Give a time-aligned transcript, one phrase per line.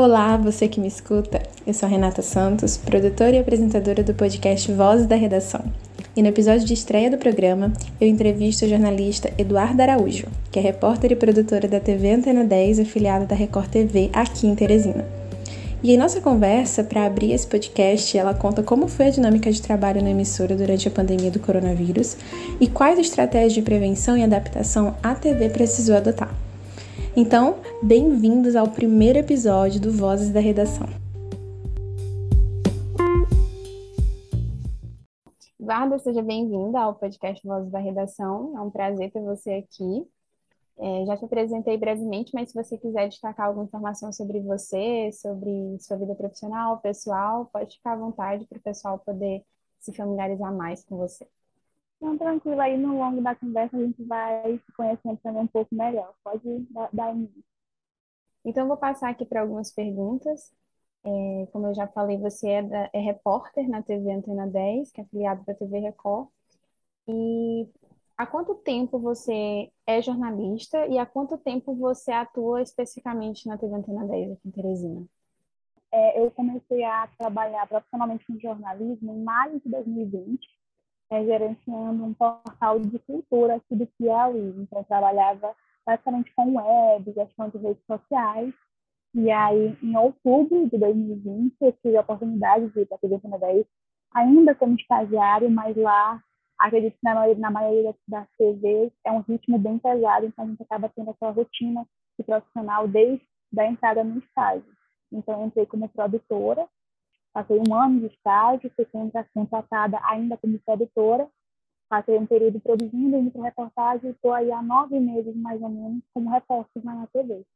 [0.00, 1.42] Olá, você que me escuta.
[1.66, 5.64] Eu sou Renata Santos, produtora e apresentadora do podcast Vozes da Redação.
[6.14, 10.62] E no episódio de estreia do programa, eu entrevisto o jornalista Eduardo Araújo, que é
[10.62, 15.04] repórter e produtora da TV Antena 10, afiliada da Record TV aqui em Teresina.
[15.82, 19.60] E em nossa conversa, para abrir esse podcast, ela conta como foi a dinâmica de
[19.60, 22.16] trabalho na emissora durante a pandemia do coronavírus
[22.60, 26.32] e quais estratégias de prevenção e adaptação a TV precisou adotar.
[27.20, 30.86] Então, bem-vindos ao primeiro episódio do Vozes da Redação.
[35.58, 38.56] Varda, seja bem-vinda ao podcast Vozes da Redação.
[38.56, 40.08] É um prazer ter você aqui.
[40.78, 45.76] É, já te apresentei brevemente, mas se você quiser destacar alguma informação sobre você, sobre
[45.80, 49.42] sua vida profissional, pessoal, pode ficar à vontade para o pessoal poder
[49.80, 51.26] se familiarizar mais com você.
[52.00, 55.74] Então, tranquilo, aí no longo da conversa a gente vai se conhecendo também um pouco
[55.74, 56.14] melhor.
[56.22, 57.44] Pode dar, dar início.
[58.44, 60.52] Então, eu vou passar aqui para algumas perguntas.
[61.04, 65.00] É, como eu já falei, você é, da, é repórter na TV Antena 10, que
[65.00, 66.28] é afiliado da TV Record.
[67.08, 67.68] E
[68.16, 73.74] há quanto tempo você é jornalista e há quanto tempo você atua especificamente na TV
[73.74, 75.06] Antena 10 aqui em Teresina?
[75.90, 80.57] É, eu comecei a trabalhar profissionalmente com jornalismo em maio de 2020
[81.10, 84.54] é, gerenciando um portal de cultura aqui do Piauí.
[84.58, 85.54] Então, eu trabalhava
[85.86, 88.52] basicamente com web, gestão de redes sociais.
[89.14, 93.18] E aí, em outubro de 2020, eu tive a oportunidade de ir para a TV
[93.40, 93.66] 10,
[94.14, 96.22] ainda como estagiário, mas lá,
[96.58, 100.48] acredito que na maioria, na maioria das TVs é um ritmo bem pesado, então a
[100.48, 101.86] gente acaba tendo aquela rotina
[102.18, 103.24] de profissional desde
[103.58, 104.76] a entrada no estágio.
[105.10, 106.68] Então, eu entrei como produtora,
[107.38, 108.84] Passei um ano de estágio, fui
[109.32, 111.28] contratada ainda como produtora.
[111.88, 115.68] Passei um período produzindo indo para reportagem e estou aí há nove meses, mais ou
[115.68, 117.46] menos, como repórter na TV.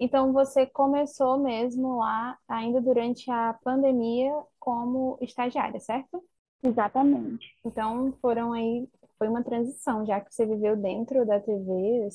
[0.00, 6.24] Então, você começou mesmo lá, ainda durante a pandemia, como estagiária, certo?
[6.60, 7.56] Exatamente.
[7.64, 12.08] Então, foram aí, foi uma transição, já que você viveu dentro da TV,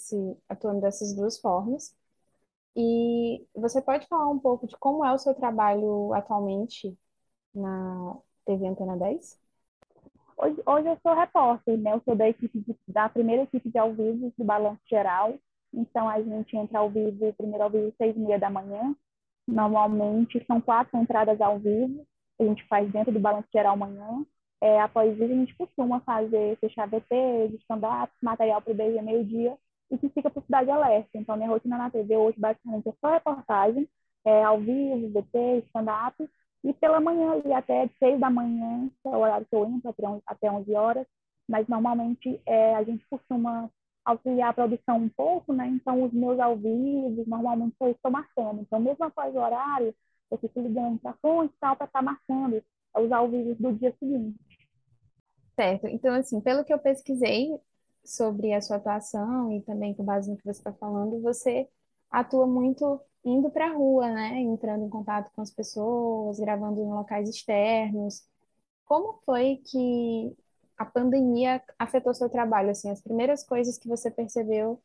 [0.49, 1.95] atuando dessas duas formas.
[2.81, 6.97] E você pode falar um pouco de como é o seu trabalho atualmente
[7.53, 9.37] na TV Antena 10?
[10.37, 11.93] Hoje, hoje eu sou repórter, né?
[11.93, 15.37] Eu sou da equipe de, da primeira equipe de ao vivo do Balanço Geral.
[15.73, 18.95] Então a gente entra ao vivo, primeiro ao vivo, seis e meia da manhã.
[19.45, 22.07] Normalmente são quatro entradas ao vivo
[22.39, 24.25] a gente faz dentro do Balanço Geral amanhã.
[24.61, 29.57] É, após isso, a gente costuma fazer fechar VT, stand-up, material para o BG meio-dia
[29.91, 31.09] e que fica por Cidade Alerta.
[31.15, 33.87] Então, minha rotina na TV hoje, basicamente, é só reportagem,
[34.25, 36.29] é, ao vivo, BT, stand-up,
[36.63, 39.93] e pela manhã, e até 6 da manhã, que é o horário que eu entro,
[40.27, 41.07] até 11 horas,
[41.47, 43.69] mas normalmente é, a gente costuma
[44.03, 45.67] auxiliar a produção um pouco, né?
[45.67, 48.61] Então, os meus ao vivo, normalmente eu estou marcando.
[48.61, 49.93] Então, mesmo após o horário,
[50.29, 52.63] eu fico ligando para fonte tal, para estar tá marcando
[52.95, 54.37] os ao vivo do dia seguinte.
[55.55, 55.87] Certo.
[55.87, 57.59] Então, assim, pelo que eu pesquisei,
[58.09, 61.69] sobre a sua atuação e também com base no que você está falando, você
[62.11, 64.39] atua muito indo para a rua, né?
[64.39, 68.23] Entrando em contato com as pessoas, gravando em locais externos.
[68.85, 70.35] Como foi que
[70.77, 72.71] a pandemia afetou seu trabalho?
[72.71, 74.81] Assim, as primeiras coisas que você percebeu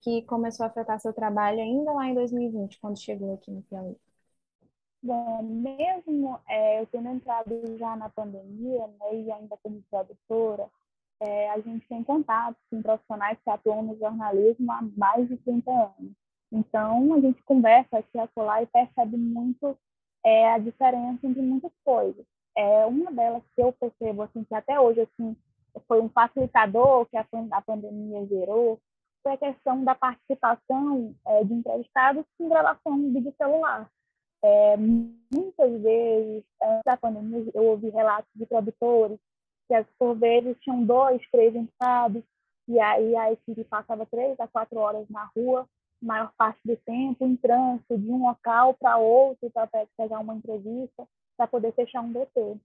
[0.00, 3.96] que começou a afetar seu trabalho ainda lá em 2020, quando chegou aqui no Piauí?
[5.02, 10.68] Bom, mesmo é, eu tendo entrado já na pandemia, né, e ainda como produtora,
[11.20, 15.70] é, a gente tem contato com profissionais que atuam no jornalismo há mais de 30
[15.70, 16.12] anos.
[16.52, 19.76] Então, a gente conversa aqui a colar e percebe muito
[20.24, 22.24] é, a diferença entre muitas coisas.
[22.56, 25.36] É, uma delas que eu percebo, assim, que até hoje, assim,
[25.86, 28.80] foi um facilitador que a, a pandemia gerou,
[29.22, 33.90] foi a questão da participação é, de entrevistados com gravação de celular.
[34.42, 39.18] É, muitas vezes, antes da pandemia, eu ouvi relatos de produtores
[39.68, 42.22] que por vezes tinham dois, três entrados,
[42.68, 45.66] e aí a equipe passava três a quatro horas na rua,
[46.02, 51.06] maior parte do tempo, em trânsito, de um local para outro, para pegar uma entrevista,
[51.36, 52.56] para poder fechar um DT.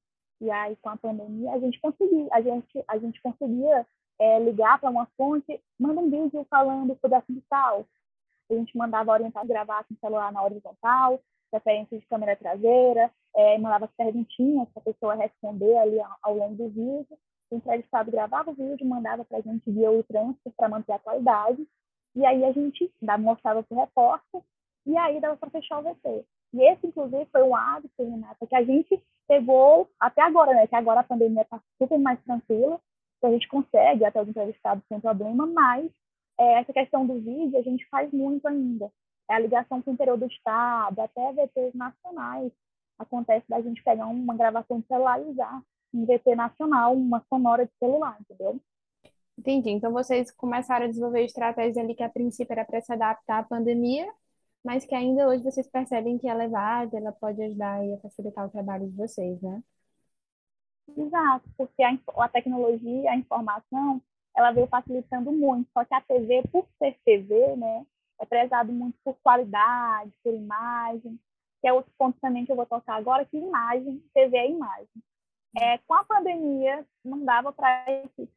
[0.41, 3.85] E aí, com a pandemia, a gente conseguia, a gente, a gente conseguia
[4.19, 7.85] é, ligar para uma fonte, manda um vídeo falando sobre assunto tal.
[8.49, 11.21] A gente mandava orientar, gravar com o celular na horizontal,
[11.53, 16.35] referência de câmera traseira, é, mandava as perguntinhas para a pessoa responder ali ao, ao
[16.35, 17.17] longo do vídeo.
[17.49, 20.99] O entrevistado gravava o vídeo, mandava para a gente via o transfer para manter a
[20.99, 21.65] qualidade.
[22.15, 24.41] E aí a gente mostrava para o repórter
[24.85, 26.25] e aí dava para fechar o VT.
[26.53, 30.67] E esse, inclusive, foi um hábito, Renata, que a gente pegou até agora, né?
[30.67, 32.79] Que agora a pandemia está super mais tranquila,
[33.19, 35.89] que a gente consegue até os entrevistados sem problema, mas
[36.37, 38.91] é, essa questão do vídeo a gente faz muito ainda
[39.31, 42.51] é a ligação com o interior do estado, até VTs nacionais.
[43.01, 45.61] Acontece da gente pegar uma gravação de celular e usar
[45.93, 48.59] um VT nacional, uma sonora de celular, entendeu?
[49.37, 49.71] Entendi.
[49.71, 53.43] Então vocês começaram a desenvolver estratégias ali que a princípio era para se adaptar à
[53.43, 54.07] pandemia,
[54.63, 58.45] mas que ainda hoje vocês percebem que ela é válida, ela pode ajudar a facilitar
[58.47, 59.63] o trabalho de vocês, né?
[60.95, 64.01] Exato, porque a, a tecnologia, a informação,
[64.35, 65.69] ela veio facilitando muito.
[65.73, 67.85] Só que a TV, por ser TV, né,
[68.19, 71.19] é prezado muito por qualidade, por imagem,
[71.61, 74.87] que é outro ponto também que eu vou tocar agora, que imagem, TV é imagem.
[75.57, 77.85] É, com a pandemia, não dava para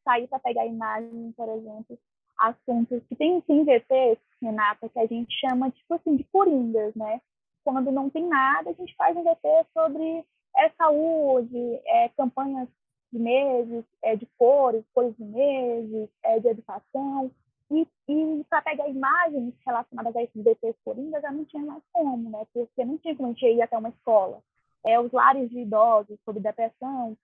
[0.04, 1.98] sair para pegar imagem, por exemplo,
[2.36, 7.20] assuntos que tem, tem VT, Renata, que a gente chama, tipo assim, de coringas, né?
[7.64, 10.24] Quando não tem nada, a gente faz um VT sobre
[10.56, 12.68] é, saúde, é, campanhas
[13.12, 17.30] de meses, é, de cores, cores de meses, é, de educação.
[17.70, 22.30] E, e para pegar imagens relacionadas a esses VTs coringas, já não tinha mais como,
[22.30, 22.46] né?
[22.52, 24.42] Porque não tinha como a gente ir até uma escola.
[24.84, 27.16] É, os lares de idosos sobre depressão,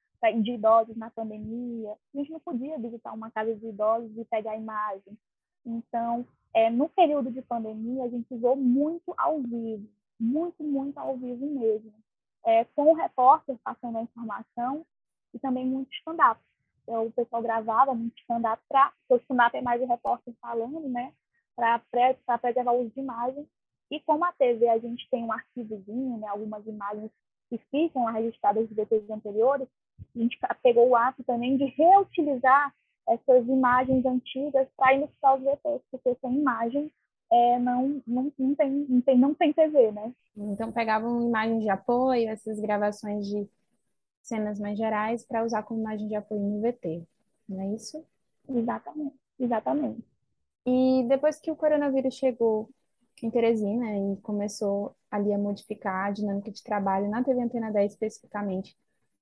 [0.42, 1.92] de idosos na pandemia.
[1.92, 5.16] A gente não podia visitar uma casa de idosos e pegar imagem.
[5.64, 9.88] Então, é, no período de pandemia, a gente usou muito ao vivo,
[10.18, 11.92] muito, muito ao vivo mesmo.
[12.44, 14.84] É, com o repórter passando a informação
[15.34, 16.40] e também muito stand-up.
[16.90, 21.12] Então, o pessoal gravava muito stand-up para, o stand-up mais o repórter falando, né,
[21.54, 21.78] para
[22.36, 23.46] preservar o uso de imagem.
[23.92, 27.08] E como a TV a gente tem um arquivozinho, né, algumas imagens
[27.48, 29.68] que ficam registradas de VTs anteriores,
[30.16, 32.74] a gente pegou o ato também de reutilizar
[33.08, 36.92] essas imagens antigas para ilustrar os VTs, porque sem imagem
[37.32, 40.12] é, não, não, não, tem, não, tem, não tem TV, né?
[40.36, 43.48] Então pegavam imagens de apoio, essas gravações de
[44.22, 47.06] cenas mais gerais para usar como imagem de apoio no VT,
[47.48, 48.04] não é isso?
[48.48, 50.04] Exatamente, exatamente.
[50.66, 52.68] E depois que o coronavírus chegou
[53.22, 57.92] em Teresina e começou ali a modificar a dinâmica de trabalho na TV Antena 10
[57.92, 58.76] especificamente,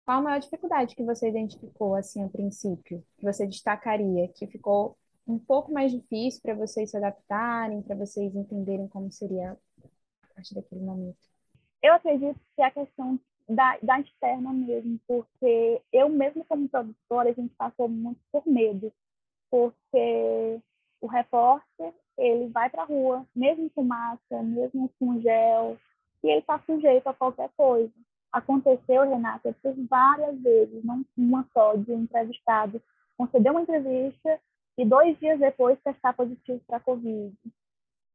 [0.04, 4.96] qual a maior dificuldade que você identificou assim a princípio, que você destacaria, que ficou
[5.26, 9.52] um pouco mais difícil para vocês se adaptarem, para vocês entenderem como seria
[10.22, 11.18] a partir daquele momento?
[11.82, 17.32] Eu acredito que a questão da, da externa mesmo, porque eu mesmo como produtora, a
[17.32, 18.92] gente passou muito por medo,
[19.50, 20.60] porque
[21.00, 25.78] o repórter, ele vai para a rua, mesmo com máscara, mesmo com gel,
[26.22, 27.92] e ele está sujeito a qualquer coisa.
[28.32, 32.82] Aconteceu, Renata, por várias vezes, não uma só, de um entrevistado
[33.18, 34.40] conceder uma entrevista
[34.78, 37.34] e dois dias depois testar positivo para a Covid.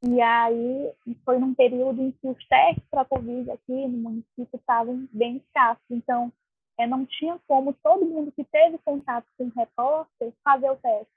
[0.06, 5.08] E aí foi num período em que os testes para Covid aqui no município estavam
[5.14, 5.86] bem escassos.
[5.90, 6.30] Então,
[6.78, 11.14] é, não tinha como todo mundo que teve contato com o repórter fazer o teste.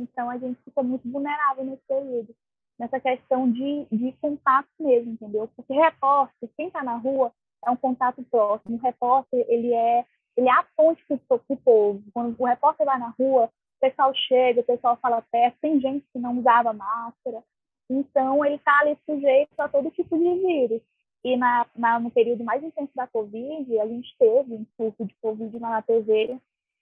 [0.00, 2.34] Então, a gente ficou muito vulnerável nesse período,
[2.78, 5.48] nessa questão de, de contato mesmo, entendeu?
[5.54, 7.30] Porque repórter, quem está na rua,
[7.66, 8.76] é um contato próximo.
[8.76, 10.02] O repórter, ele é,
[10.34, 12.02] ele é a ponte para o povo.
[12.14, 16.06] Quando o repórter vai na rua, o pessoal chega, o pessoal fala perto, tem gente
[16.10, 17.44] que não usava máscara,
[17.88, 20.82] então, ele está ali sujeito a todo tipo de vírus.
[21.22, 25.14] E na, na, no período mais intenso da Covid, a gente teve um surto de
[25.22, 26.38] Covid na TV,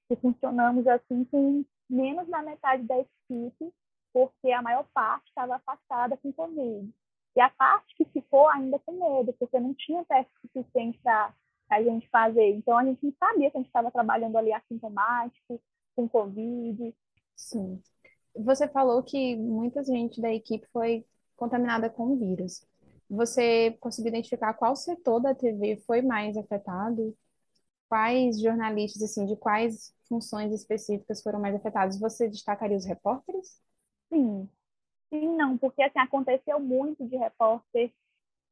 [0.08, 3.72] que funcionamos assim com menos da metade da equipe,
[4.12, 6.92] porque a maior parte estava afastada com Covid.
[7.34, 11.32] E a parte que ficou ainda com medo, porque não tinha teste suficiente para
[11.70, 12.50] a gente fazer.
[12.50, 15.60] Então, a gente não sabia que a gente estava trabalhando ali assintomático,
[15.94, 16.94] com Covid.
[17.36, 17.80] Sim.
[18.42, 21.04] Você falou que muita gente da equipe foi
[21.36, 22.66] contaminada com o vírus.
[23.08, 27.16] Você conseguiu identificar qual setor da TV foi mais afetado?
[27.88, 31.98] Quais jornalistas, assim, de quais funções específicas foram mais afetados?
[32.00, 33.60] Você destacaria os repórteres?
[34.12, 34.48] Sim.
[35.10, 37.92] Sim, não, porque assim, aconteceu muito de repórter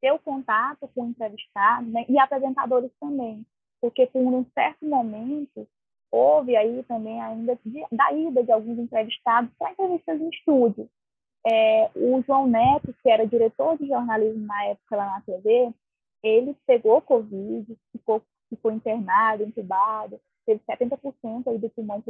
[0.01, 3.47] ter o contato com o entrevistado né, e apresentadores também.
[3.81, 5.67] Porque por um certo momento
[6.11, 10.89] houve aí também ainda de, da ida de alguns entrevistados para entrevistas em estúdio.
[11.47, 15.73] É, o João Neto, que era diretor de jornalismo na época lá na TV,
[16.23, 22.03] ele pegou Covid, ficou, ficou internado, entubado, teve 70% aí do pulmão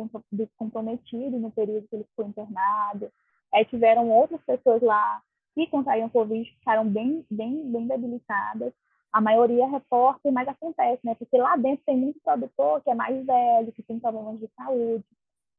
[0.56, 3.10] comprometido no período que ele ficou internado.
[3.52, 5.20] É, tiveram outras pessoas lá
[5.54, 8.72] que contraíram Covid, ficaram bem, bem, bem debilitadas
[9.12, 11.14] a maioria é repórter, mas acontece, né?
[11.14, 15.04] Porque lá dentro tem muito produtor que é mais velho, que tem problemas de saúde.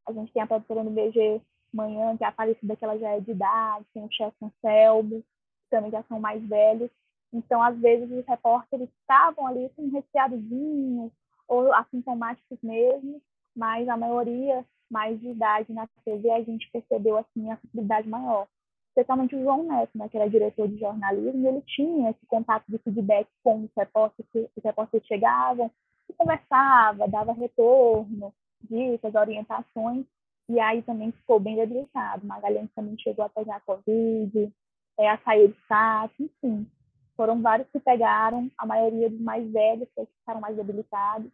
[0.08, 1.41] A gente tem a produtora no BG
[1.74, 5.70] Manhã, que é Aparecida, que ela já é de idade, tem o chefe Anselmo, que
[5.70, 6.89] também já são mais velhos.
[7.34, 11.12] Então, às vezes, os repórteres estavam ali com um resfriadozinho,
[11.48, 13.22] ou assintomáticos mesmo,
[13.55, 18.48] mas a maioria mais de idade na TV, a gente percebeu, assim, a possibilidade maior.
[18.91, 22.77] Especialmente o João Neto, né, que era diretor de jornalismo, ele tinha esse contato de
[22.79, 25.71] feedback com os repórteres, os repórteres chegavam,
[26.10, 30.05] e conversava, dava retorno, dicas, orientações,
[30.50, 32.27] e aí também ficou bem debilitado.
[32.27, 34.51] Magalhães também chegou a pegar Covid,
[35.00, 36.67] é, a sair de SAT, enfim.
[37.15, 41.31] Foram vários que pegaram, a maioria dos mais velhos, que ficaram mais debilitados.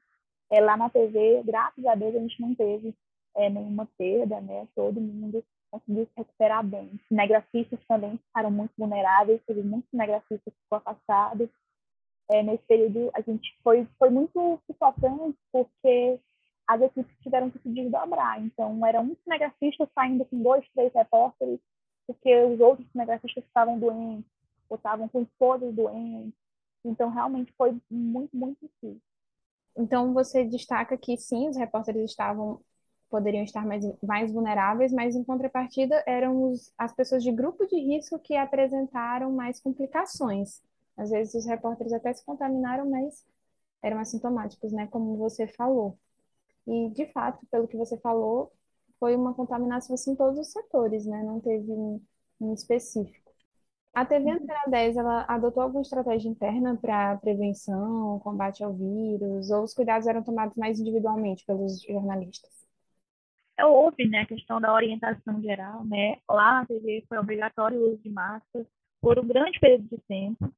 [0.52, 2.94] É, lá na TV, graças a Deus, a gente não teve
[3.36, 4.68] é, nenhuma perda, né?
[4.76, 7.00] Todo mundo conseguiu se recuperar bem.
[7.08, 11.50] Cinegrafistas também ficaram muito vulneráveis, teve muitos cinegrafistas que foram afastados.
[12.30, 16.20] É, nesse período, a gente foi, foi muito sufocante, porque
[16.68, 18.44] as equipes tiveram que se desdobrar.
[18.44, 21.60] Então, era um cinegrafista saindo com dois, três repórteres,
[22.06, 24.30] porque os outros cinegrafistas estavam doentes,
[24.70, 26.34] ou estavam com esposas doentes.
[26.84, 29.02] Então, realmente foi muito, muito difícil.
[29.78, 32.60] Então, você destaca que sim, os repórteres estavam
[33.10, 37.78] poderiam estar mais, mais vulneráveis, mas em contrapartida eram os, as pessoas de grupo de
[37.80, 40.62] risco que apresentaram mais complicações.
[40.98, 43.26] Às vezes os repórteres até se contaminaram, mas
[43.82, 45.98] eram assintomáticos, né, como você falou.
[46.68, 48.52] E, de fato, pelo que você falou,
[49.00, 52.02] foi uma contaminação assim, em todos os setores, né, não teve um,
[52.42, 53.32] um específico.
[53.94, 59.64] A TV Antena 10, ela adotou alguma estratégia interna para prevenção, combate ao vírus, ou
[59.64, 62.67] os cuidados eram tomados mais individualmente pelos jornalistas?
[63.66, 66.18] Houve né, a questão da orientação geral, né?
[66.30, 68.68] Lá na TV foi obrigatório o uso de máscaras
[69.02, 70.54] por um grande período de tempo.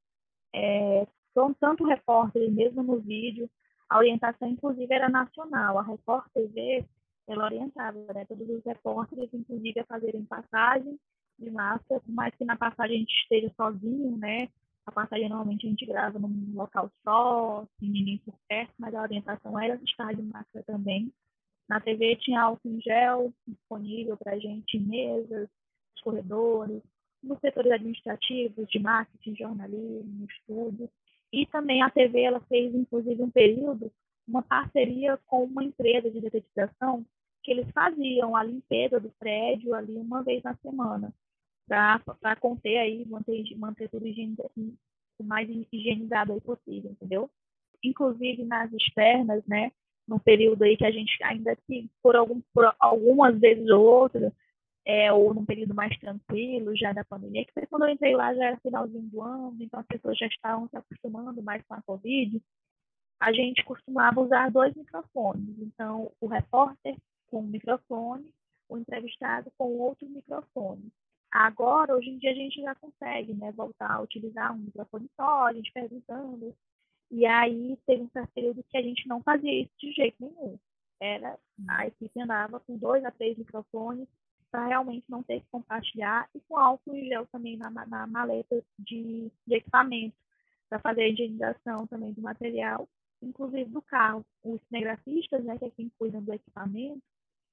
[0.53, 3.49] É, são tanto repórteres, mesmo no vídeo,
[3.89, 5.79] a orientação, inclusive, era nacional.
[5.79, 6.85] A Record TV,
[7.27, 10.99] ela orientava né, todos os repórteres, inclusive, a fazerem passagem
[11.39, 14.49] de máscara, por mais que na passagem a gente esteja sozinho, né?
[14.85, 19.01] A passagem, normalmente, a gente grava num local só, sem ninguém por perto, mas a
[19.01, 21.11] orientação era estar de máscara também.
[21.69, 25.47] Na TV tinha álcool em gel disponível para a gente em mesas,
[25.93, 26.81] nos corredores,
[27.21, 30.89] nos setores administrativos, de marketing, jornalismo, estudo.
[31.31, 33.91] E também a TV ela fez, inclusive, um período,
[34.27, 37.05] uma parceria com uma empresa de detetização
[37.43, 41.13] que eles faziam a limpeza do prédio ali uma vez na semana,
[41.67, 44.07] para conter aí, manter, manter tudo
[45.19, 47.29] o mais higienizado aí possível, entendeu?
[47.83, 49.71] Inclusive nas externas, né,
[50.09, 54.33] num período aí que a gente ainda assim, por, algum, por algumas vezes ou outras,
[54.85, 58.33] é, ou num período mais tranquilo já da pandemia, que foi quando eu entrei lá
[58.33, 61.81] já era finalzinho do ano, então as pessoas já estavam se acostumando mais com a
[61.81, 62.41] Covid,
[63.19, 65.59] a gente costumava usar dois microfones.
[65.59, 66.95] Então, o repórter
[67.27, 68.33] com um microfone,
[68.67, 70.91] o entrevistado com outro microfone.
[71.31, 75.47] Agora, hoje em dia, a gente já consegue né, voltar a utilizar um microfone só,
[75.47, 76.55] a gente perguntando
[77.11, 80.57] e aí teve um período que a gente não fazia isso de jeito nenhum.
[80.99, 81.37] Era
[81.67, 84.07] a equipe andava com dois a três microfones
[84.51, 88.63] para realmente não ter que compartilhar e com álcool em gel também na, na maleta
[88.77, 90.15] de, de equipamento
[90.67, 92.87] para fazer a higienização também do material,
[93.21, 94.25] inclusive do carro.
[94.43, 97.01] Os cinegrafistas, né, que é quem cuida do equipamento,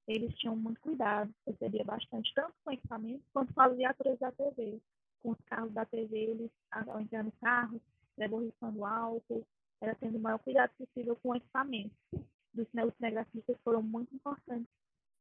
[0.07, 4.31] eles tinham muito cuidado, percebia bastante, tanto com o equipamento quanto com as viaturas da
[4.33, 4.81] TV.
[5.23, 7.81] Com os carros da TV, eles, ao entrar no carro,
[8.29, 9.47] borrifando álcool,
[9.81, 11.95] era tendo o maior cuidado possível com o equipamento.
[12.13, 14.67] Os cinegrafistas foram muito importantes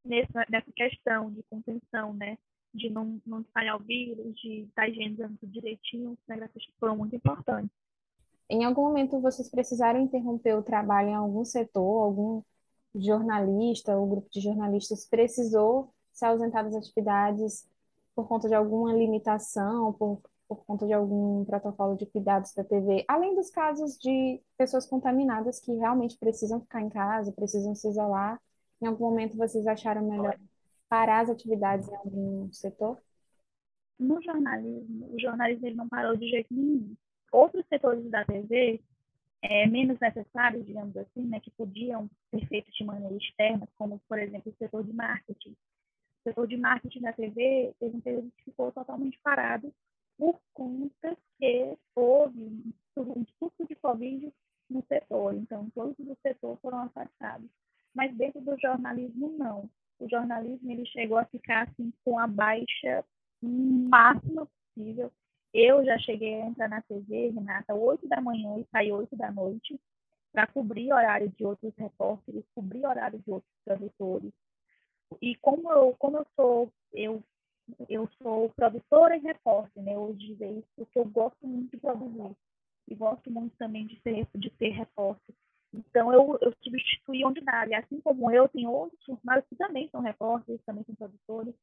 [0.03, 2.37] nessa, questão de contenção, né?
[2.73, 6.11] De não, não espalhar o vírus, de estar higienizando tudo direitinho.
[6.11, 7.71] Os cinegrafistas foram muito importantes.
[8.49, 12.43] Em algum momento vocês precisaram interromper o trabalho em algum setor, algum
[12.93, 17.67] jornalista ou grupo de jornalistas precisou se ausentar das atividades
[18.15, 23.03] por conta de alguma limitação, por por conta de algum protocolo de cuidados da TV,
[23.07, 28.39] além dos casos de pessoas contaminadas que realmente precisam ficar em casa, precisam se isolar.
[28.81, 30.37] Em algum momento vocês acharam melhor
[30.87, 33.01] parar as atividades em algum setor?
[33.97, 36.95] No jornalismo, o jornalismo ele não parou de jeito nenhum.
[37.31, 38.81] Outros setores da TV,
[39.41, 44.19] é, menos necessários, digamos assim, né, que podiam ser feitos de maneira externa, como, por
[44.19, 45.51] exemplo, o setor de marketing.
[45.51, 49.73] O setor de marketing da TV teve um período que ficou totalmente parado
[50.17, 54.33] por conta que houve um surto de Covid
[54.69, 55.33] no setor.
[55.35, 57.49] Então, todos do setor foram afastados.
[57.93, 59.69] Mas dentro do jornalismo, não.
[59.99, 63.03] O jornalismo ele chegou a ficar assim, com a baixa
[63.41, 65.11] máxima possível.
[65.53, 69.31] Eu já cheguei a entrar na TV, Renata, 8 da manhã e sair 8 da
[69.31, 69.79] noite,
[70.33, 74.33] para cobrir horário de outros repórteres, cobrir horário de outros tradutores.
[75.21, 77.23] E como eu, como eu sou, eu
[77.89, 79.97] eu sou produtora e repórter, né?
[79.97, 82.35] Hoje dizer isso porque eu gosto muito de produzir
[82.87, 85.35] e gosto muito também de ser de ser repórter.
[85.73, 87.67] Então eu, eu substituí onde dá.
[87.67, 91.53] E assim como eu, tem outros funcionários que também são repórteres, também são produtores.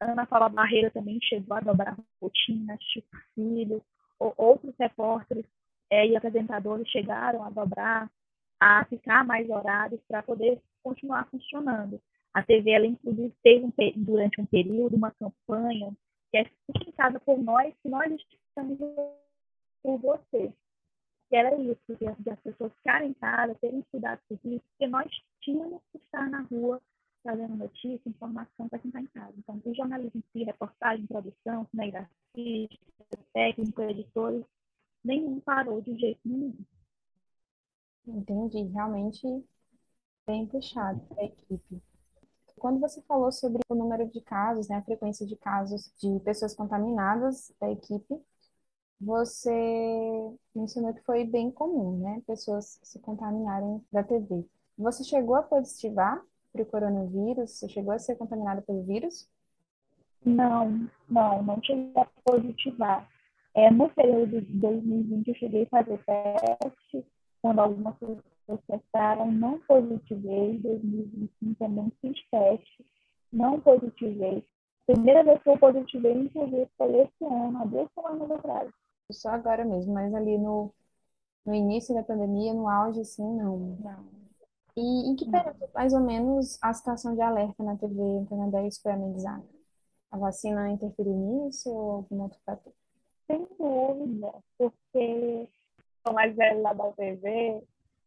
[0.00, 3.82] Ana Paula Barreira também chegou a dobrar rotinas, tipo Filho,
[4.18, 5.46] ou outros repórteres
[5.90, 8.10] é, e apresentadores chegaram a dobrar,
[8.60, 12.00] a ficar mais horários para poder continuar funcionando.
[12.34, 15.96] A TV, ela inclusive teve um, durante um período uma campanha
[16.30, 18.12] que é sustentada por nós, que nós
[18.48, 18.76] estamos
[19.80, 20.52] por você.
[21.30, 25.08] Que era isso, de as pessoas ficarem em casa, terem cuidado com isso, porque nós
[25.40, 26.82] tínhamos que estar na rua
[27.22, 29.32] trazendo notícia, informação para quem está em casa.
[29.38, 32.68] Então, o jornalismo em si, reportagem, produção, cinegrafia,
[33.32, 34.44] técnico, editores,
[35.02, 36.54] nenhum parou de jeito nenhum.
[38.06, 39.26] Entendi, realmente
[40.26, 41.80] bem puxado a equipe.
[42.64, 46.54] Quando você falou sobre o número de casos, né, a frequência de casos de pessoas
[46.54, 48.18] contaminadas da equipe,
[48.98, 54.46] você mencionou que foi bem comum, né, pessoas se contaminarem da TV.
[54.78, 57.50] Você chegou a positivar para o coronavírus?
[57.50, 59.28] Você chegou a ser contaminada pelo vírus?
[60.24, 63.06] Não, não, não cheguei a positivar.
[63.52, 67.06] É, no período de 2020, eu cheguei a fazer teste,
[67.42, 68.33] quando algumas pessoas
[68.66, 70.56] testaram, não positivei.
[70.56, 72.86] Em 2021 também fiz teste,
[73.32, 74.44] não positivei.
[74.86, 78.70] Primeira vez que eu positivei, inclusive, foi esse ano, há duas semanas atrás.
[79.12, 80.72] Só agora mesmo, mas ali no,
[81.44, 83.58] no início da pandemia, no auge, assim, não.
[83.80, 84.04] Não.
[84.76, 88.78] E em que período, mais ou menos, a situação de alerta na TV Antena 10
[88.80, 89.44] foi amenizada?
[90.10, 92.72] A vacina interferiu nisso ou algum outro fator?
[93.26, 95.48] Sem dúvida, porque
[96.06, 97.62] o mais velho lá da TV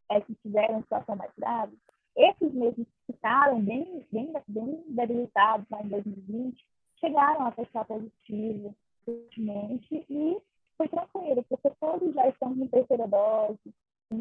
[0.10, 1.78] é que tiveram situação mais grave.
[2.16, 6.66] Esses mesmos que ficaram bem, bem, bem debilitados lá em 2020
[7.00, 10.38] chegaram a testar positivo recentemente e
[10.78, 13.60] foi tranquilo, porque todos já estão com terceira dose,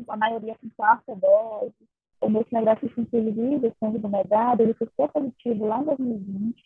[0.08, 1.74] a maioria com quarta dose.
[2.20, 4.08] O meu cinegrafista o sangue do
[4.62, 6.64] ele testou positivo lá em 2020,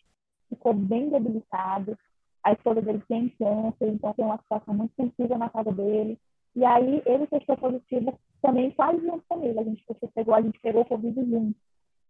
[0.49, 1.97] ficou bem debilitado,
[2.43, 6.17] a esposa dele tem câncer, então tem uma situação muito sensível na casa dele.
[6.55, 9.59] E aí ele testou positivo também quase junto comigo.
[9.59, 11.59] A gente pegou, a gente pegou Covid junto.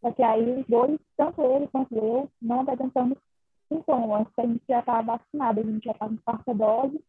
[0.01, 3.17] Só que aí os dois, tanto ele quanto eu, não apresentamos
[3.67, 4.27] sintomas.
[4.37, 7.03] A gente já estava vacinado, a gente já estava em quarta dose.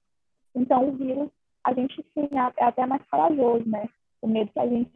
[0.55, 1.31] Então o vírus,
[1.65, 3.89] a gente sim, é até mais corajoso, né?
[4.21, 4.93] O medo que a gente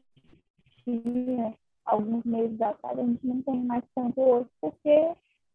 [0.85, 5.13] tinha alguns meses atrás, a gente não tem mais tanto hoje, porque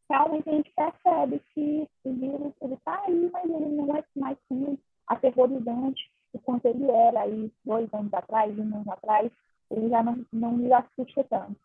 [0.10, 4.78] realmente a gente percebe que o vírus está aí, mas ele não é mais tão
[5.08, 9.32] aterrorizante o quanto ele era aí dois anos atrás, um ano atrás,
[9.70, 11.56] ele já não, não me assusta tanto.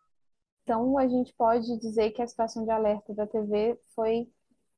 [0.63, 4.27] Então, a gente pode dizer que a situação de alerta da TV foi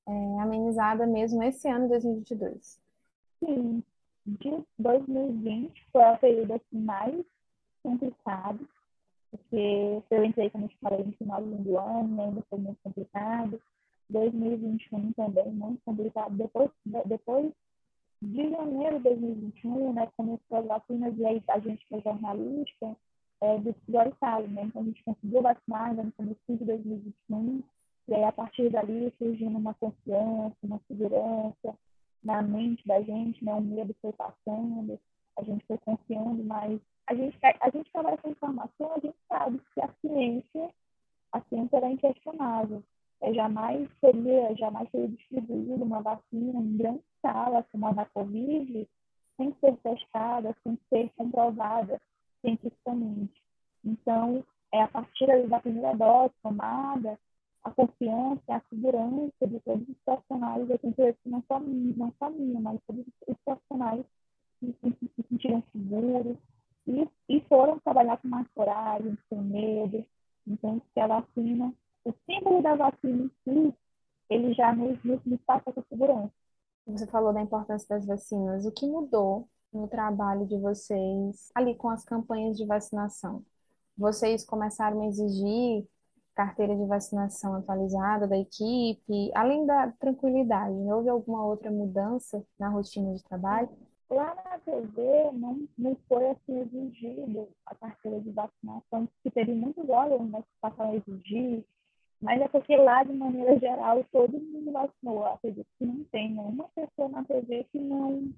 [0.07, 2.79] é, amenizada mesmo esse ano, 2022.
[3.39, 3.83] Sim,
[4.25, 7.25] de 2020 foi o período assim, mais
[7.81, 8.67] complicado,
[9.31, 13.61] porque eu entrei, como eu falei, no final do ano, ainda foi muito complicado.
[14.09, 16.35] 2021 também muito complicado.
[16.35, 16.69] Depois,
[17.05, 17.51] depois
[18.21, 22.95] de janeiro de 2021, né, começou as vacinas e aí a gente, é jornalista,
[23.41, 24.63] é, do prioritário, né?
[24.63, 27.63] Então a gente conseguiu vacinar no começo de 2021
[28.09, 31.77] e aí a partir dali surgindo uma confiança, uma segurança
[32.21, 33.53] na mente da gente, né?
[33.53, 34.99] O medo foi passando,
[35.37, 39.59] a gente foi confiando mais a gente, a gente trabalha com informação, a gente sabe
[39.73, 40.69] que a ciência,
[41.31, 42.83] a ciência era inquestionável.
[43.21, 48.87] É, jamais seria, jamais seria distribuída uma vacina em grande escala, como a da Covid,
[49.37, 52.01] sem ser testada, sem ser comprovada
[52.41, 53.41] cientificamente.
[53.83, 57.17] Então, é a partir da primeira dose tomada,
[57.63, 62.29] a confiança, a segurança de todos os profissionais, eu tenho que não só, não só
[62.29, 64.05] minha, mas todos os profissionais
[64.59, 66.37] se, se, se sentiram seguros,
[66.87, 70.05] e, e foram trabalhar com mais coragem, sem medo.
[70.47, 73.75] Então, que a vacina, o símbolo da vacina em si,
[74.29, 76.31] ele já nos, nos, nos passa essa segurança.
[76.89, 78.65] Você falou da importância das vacinas.
[78.65, 83.43] O que mudou no trabalho de vocês ali com as campanhas de vacinação?
[83.95, 85.87] Vocês começaram a exigir
[86.33, 93.13] carteira de vacinação atualizada da equipe, além da tranquilidade, houve alguma outra mudança na rotina
[93.13, 93.69] de trabalho?
[94.09, 99.87] Lá na TV não, não foi assim exigido a carteira de vacinação, que teve muitos
[99.89, 101.63] órgãos né, que passaram a exigir,
[102.21, 105.25] mas é porque lá, de maneira geral, todo mundo vacinou.
[105.25, 108.31] Acredito que não tem nenhuma pessoa na TV que não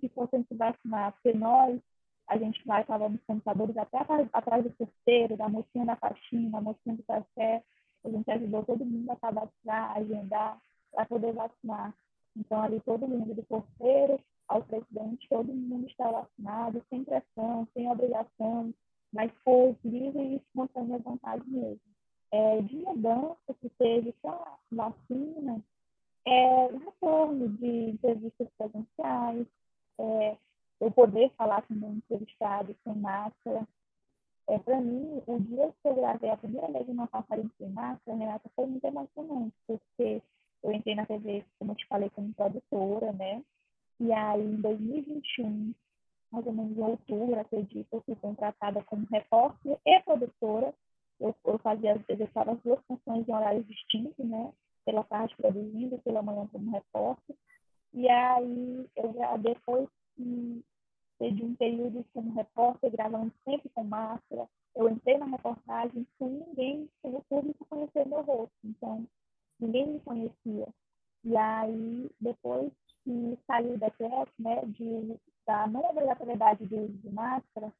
[0.00, 1.80] que fosse se vacinar, porque nós,
[2.28, 3.98] a gente vai estava nos computadores até
[4.32, 7.62] atrás do porteiro, da mocinha da faxina, da mocinha do café,
[8.04, 10.60] a gente ajudou todo mundo a cadastrar, agendar,
[10.92, 11.94] para poder vacinar.
[12.36, 17.90] Então, ali todo mundo do porteiro ao presidente, todo mundo está vacinado, sem pressão, sem
[17.90, 18.72] obrigação,
[19.12, 21.95] mas por livre e espontânea vontade mesmo.
[22.32, 25.62] É, de mudança que teve com a vacina,
[26.26, 29.46] é o retorno de entrevistas presenciais,
[29.98, 30.36] é,
[30.80, 33.66] eu poder falar com o entrevistado sem máscara.
[34.48, 38.16] É, para mim, o dia que eu gravei a primeira vez uma passagem sem máscara,
[38.16, 40.22] Renata, foi muito emocionante, porque
[40.62, 43.42] eu entrei na TV, como eu te falei, como produtora, né?
[43.98, 45.74] E aí, em 2021,
[46.30, 50.74] mais ou menos em outubro, acredito, eu fui contratada como repórter e produtora.
[51.20, 54.52] Eu, eu fazia, executava as duas funções em horários distintos, né?
[54.84, 57.36] Pela tarde produzindo pela manhã como repórter.
[57.92, 64.88] E aí, eu já, depois de um período como repórter, gravando sempre com máscara, eu
[64.88, 68.54] entrei na reportagem sem ninguém, sem o público conhecer meu rosto.
[68.62, 69.06] Então,
[69.58, 70.68] ninguém me conhecia.
[71.24, 72.70] E aí, depois
[73.02, 77.72] que saiu o decreto, né, de da não obrigatoriedade do uso de máscara,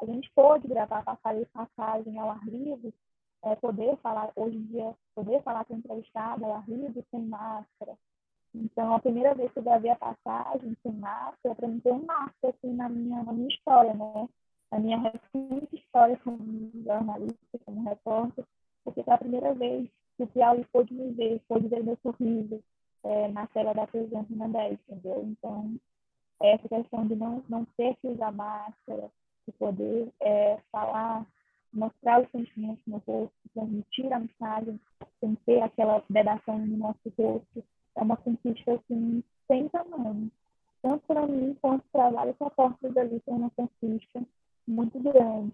[0.00, 2.94] a gente pôde gravar passagem, passagem ao ar livre,
[3.42, 7.96] é, poder falar, hoje em dia, poder falar com entrevistado ao ar livre sem máscara.
[8.54, 12.04] Então, a primeira vez que eu gravei a passagem sem máscara, para mim foi um
[12.04, 14.28] marco assim, na, minha, na minha história, né?
[14.70, 18.44] A minha recente história como jornalista, como repórter,
[18.84, 22.62] porque foi a primeira vez que o Piauí pôde me ver, pôde ver meu sorriso
[23.04, 25.24] é, na tela da televisão na 10, entendeu?
[25.24, 25.76] Então,
[26.40, 29.10] essa questão de não, não ter que usar máscara,
[29.48, 31.26] de poder é, falar,
[31.72, 34.78] mostrar os sentimentos no rosto, transmitir a mensagem
[35.20, 37.64] sem ter aquela vedação no nosso rosto,
[37.96, 40.30] é uma conquista assim, sem tamanho.
[40.82, 44.22] Tanto para mim quanto para vários repórteres ali, é uma conquista
[44.66, 45.52] muito grande.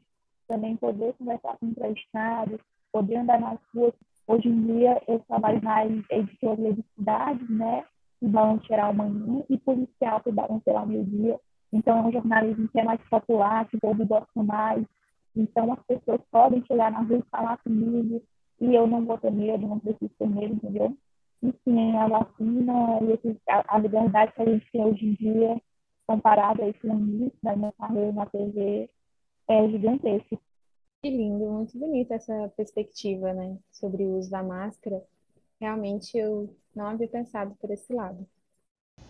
[0.48, 2.60] Também poder conversar com entrevistados,
[2.92, 3.94] poder andar nas ruas.
[4.26, 7.84] Hoje em dia, eu trabalho na editoria de cidades, né?
[8.20, 11.38] que tirar o manhã e policial que tirar o meio-dia.
[11.74, 14.06] Então, é um jornalismo que é mais popular, que o povo
[14.36, 14.86] mais.
[15.34, 18.22] Então, as pessoas podem chegar na rua e falar comigo
[18.60, 20.96] e eu não vou ter medo, não preciso ter medo, entendeu?
[21.42, 25.60] Enfim, a vacina e a, a liberdade que a gente tem hoje em dia,
[26.06, 28.88] comparado a esse início da minha carreira na TV,
[29.48, 30.40] é gigantesco.
[31.02, 35.02] Que lindo, muito bonita essa perspectiva, né, sobre o uso da máscara.
[35.60, 38.24] Realmente eu não havia pensado por esse lado.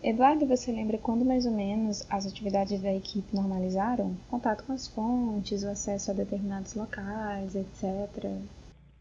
[0.07, 4.15] Eduardo, você lembra quando mais ou menos as atividades da equipe normalizaram?
[4.29, 7.83] Contato com as fontes, o acesso a determinados locais, etc.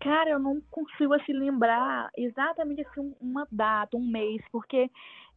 [0.01, 4.91] Cara, eu não consigo assim lembrar exatamente assim, uma data, um mês, porque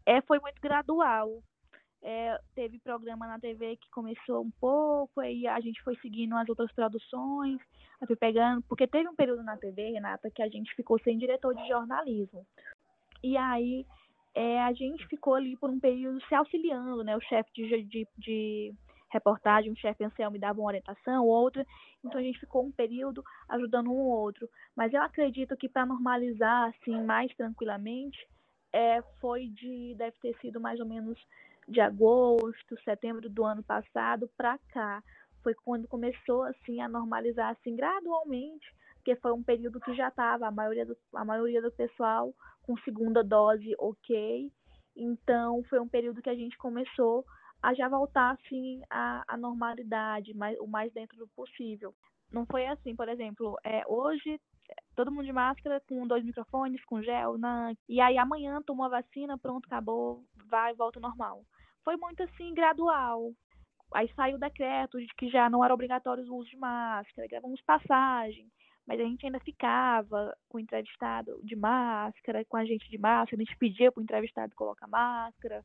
[0.05, 1.43] é, foi muito gradual.
[2.01, 6.47] É, teve programa na TV que começou um pouco, aí a gente foi seguindo as
[6.47, 7.59] outras produções,
[8.05, 11.53] fui pegando, porque teve um período na TV, Renata, que a gente ficou sem diretor
[11.53, 12.47] de jornalismo.
[13.21, 13.85] E aí
[14.37, 17.17] é, a gente ficou ali por um período se auxiliando, né?
[17.17, 18.73] O chefe de, de, de
[19.11, 21.65] reportagem, um chefe ancião me dava uma orientação, outra.
[22.03, 24.47] Então a gente ficou um período ajudando um ou outro.
[24.75, 28.19] Mas eu acredito que para normalizar assim mais tranquilamente,
[28.71, 31.19] é, foi de deve ter sido mais ou menos
[31.67, 35.01] de agosto, setembro do ano passado para cá.
[35.41, 38.67] Foi quando começou assim a normalizar assim gradualmente,
[39.07, 42.75] porque foi um período que já estava a maioria do, a maioria do pessoal com
[42.79, 44.51] segunda dose ok.
[44.97, 47.23] Então, foi um período que a gente começou
[47.63, 51.93] a já voltar assim à, à normalidade, mais, o mais dentro do possível.
[52.29, 54.41] Não foi assim, por exemplo, é, hoje
[54.93, 57.71] todo mundo de máscara, com dois microfones, com gel, na...
[57.87, 61.43] e aí amanhã tomou a vacina, pronto, acabou, vai, volta normal.
[61.85, 63.31] Foi muito assim, gradual.
[63.93, 67.61] Aí saiu o decreto de que já não era obrigatório o uso de máscara, gravamos
[67.61, 68.45] passagem
[68.87, 73.41] mas a gente ainda ficava com o entrevistado de máscara, com a gente de máscara,
[73.41, 75.63] a gente pedia para o entrevistado colocar máscara.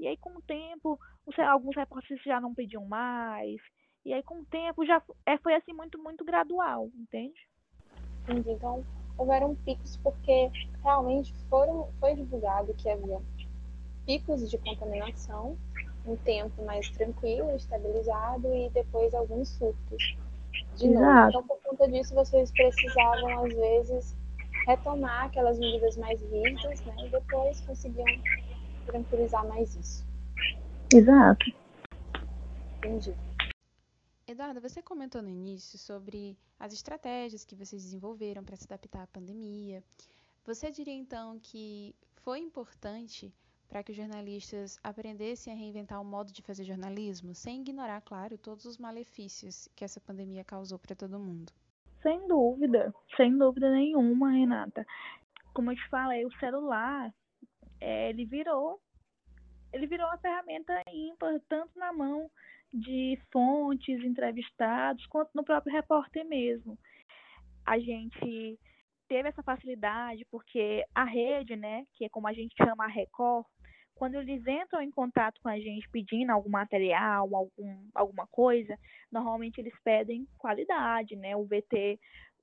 [0.00, 0.98] E aí, com o tempo,
[1.46, 3.60] alguns repórteres já não pediam mais.
[4.04, 7.38] E aí, com o tempo, já é, foi assim muito, muito gradual, entende?
[8.22, 8.50] Entendi.
[8.50, 8.82] Então,
[9.18, 10.50] houveram picos porque
[10.82, 13.20] realmente foram, foi divulgado que havia
[14.06, 15.58] picos de contaminação,
[16.06, 20.16] um tempo mais tranquilo, estabilizado e depois alguns surtos
[20.76, 21.04] de novo.
[21.04, 21.28] Exato.
[21.28, 24.16] Então, por conta disso, vocês precisavam, às vezes,
[24.66, 26.94] retomar aquelas medidas mais rígidas, né?
[27.06, 28.06] E depois conseguiam
[28.86, 30.04] tranquilizar mais isso.
[30.94, 31.46] Exato.
[32.78, 33.14] Entendi.
[34.26, 39.06] Eduardo, você comentou no início sobre as estratégias que vocês desenvolveram para se adaptar à
[39.06, 39.82] pandemia.
[40.44, 43.32] Você diria então que foi importante
[43.72, 48.36] para que os jornalistas aprendessem a reinventar o modo de fazer jornalismo, sem ignorar, claro,
[48.36, 51.50] todos os malefícios que essa pandemia causou para todo mundo.
[52.02, 54.84] Sem dúvida, sem dúvida nenhuma, Renata.
[55.54, 57.10] Como eu te falei, o celular,
[57.80, 58.78] é, ele virou,
[59.72, 62.30] ele virou uma ferramenta ímpar, tanto na mão
[62.74, 66.78] de fontes, entrevistados, quanto no próprio repórter mesmo.
[67.64, 68.58] A gente
[69.08, 73.46] teve essa facilidade porque a rede, né, que é como a gente chama a Record,
[74.02, 78.76] quando eles entram em contato com a gente pedindo algum material, algum, alguma coisa,
[79.12, 81.36] normalmente eles pedem qualidade, né?
[81.36, 82.00] O VT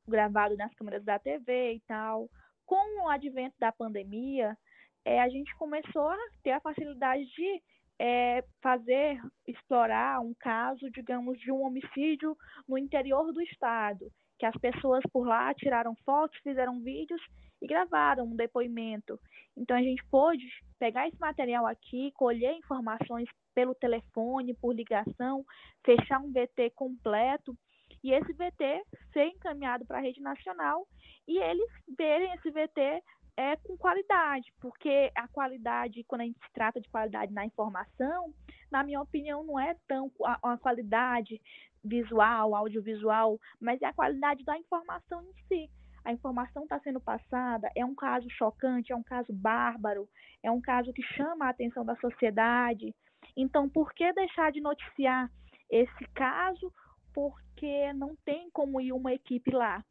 [0.07, 2.29] gravado nas câmeras da TV e tal.
[2.65, 4.57] Com o advento da pandemia,
[5.03, 7.61] é, a gente começou a ter a facilidade de
[7.99, 12.37] é, fazer, explorar um caso, digamos, de um homicídio
[12.69, 17.21] no interior do estado, que as pessoas por lá tiraram fotos, fizeram vídeos
[17.61, 19.19] e gravaram um depoimento.
[19.55, 20.45] Então a gente pôde
[20.79, 25.43] pegar esse material aqui, colher informações pelo telefone, por ligação,
[25.83, 27.53] fechar um VT completo
[28.01, 30.87] e esse VT ser encaminhado para a rede nacional
[31.27, 33.03] e eles verem esse VT
[33.39, 38.33] é, com qualidade, porque a qualidade, quando a gente se trata de qualidade na informação,
[38.69, 40.11] na minha opinião, não é tão
[40.43, 41.41] a, qualidade
[41.81, 45.69] visual, audiovisual, mas é a qualidade da informação em si
[46.03, 50.07] a informação está sendo passada, é um caso chocante, é um caso bárbaro,
[50.41, 52.95] é um caso que chama a atenção da sociedade.
[53.35, 55.29] Então, por que deixar de noticiar
[55.69, 56.73] esse caso?
[57.13, 59.83] Porque não tem como ir uma equipe lá,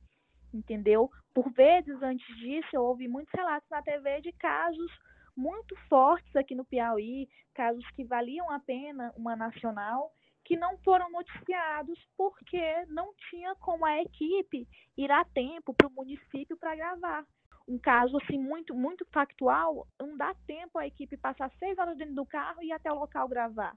[0.53, 1.11] entendeu?
[1.39, 4.91] Por vezes, antes disso, eu ouvi muitos relatos na TV de casos
[5.37, 10.11] muito fortes aqui no Piauí, casos que valiam a pena uma nacional,
[10.45, 15.93] que não foram noticiados porque não tinha como a equipe ir a tempo para o
[15.93, 17.25] município para gravar.
[17.69, 22.17] Um caso assim muito muito factual, não dá tempo a equipe passar seis horas dentro
[22.17, 23.77] do carro e ir até o local gravar.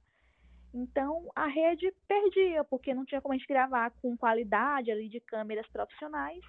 [0.73, 5.19] Então a rede perdia porque não tinha como a gente gravar com qualidade ali de
[5.19, 6.41] câmeras profissionais,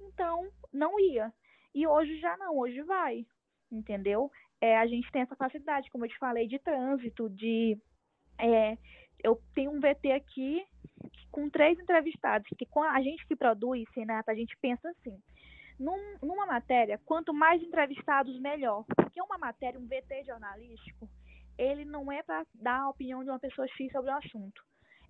[0.00, 1.32] então não ia.
[1.74, 3.26] E hoje já não, hoje vai,
[3.70, 4.30] entendeu?
[4.60, 7.78] É, a gente tem essa facilidade, como eu te falei, de trânsito, de
[8.38, 8.76] é,
[9.22, 10.64] eu tenho um VT aqui
[11.30, 15.20] com três entrevistados, que com a gente que produz, Renata, a gente pensa assim,
[15.78, 18.84] num, numa matéria, quanto mais entrevistados, melhor.
[18.96, 21.08] Porque uma matéria, um VT jornalístico,
[21.58, 24.62] ele não é para dar a opinião de uma pessoa X sobre o assunto.